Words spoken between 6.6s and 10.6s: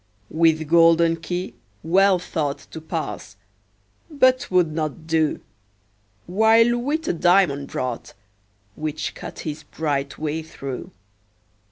Wit a diamond brought, Which cut his bright way